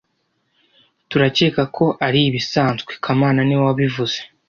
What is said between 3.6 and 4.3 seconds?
wabivuze